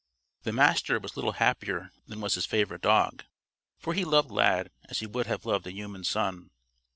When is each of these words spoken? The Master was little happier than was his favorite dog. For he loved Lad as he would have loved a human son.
The 0.41 0.51
Master 0.51 0.97
was 0.99 1.15
little 1.15 1.33
happier 1.33 1.91
than 2.07 2.21
was 2.21 2.33
his 2.33 2.47
favorite 2.47 2.81
dog. 2.81 3.23
For 3.77 3.93
he 3.93 4.03
loved 4.03 4.31
Lad 4.31 4.71
as 4.89 4.97
he 4.97 5.05
would 5.05 5.27
have 5.27 5.45
loved 5.45 5.67
a 5.67 5.71
human 5.71 6.03
son. 6.03 6.49